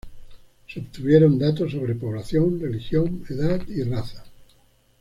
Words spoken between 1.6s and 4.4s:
sobre población, religión, edad, y raza.